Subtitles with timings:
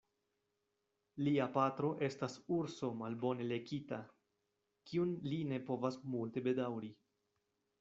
[1.27, 4.01] Lia patro estas urso malbone lekita,
[4.91, 6.95] kiun li ne povas multe bedaŭri.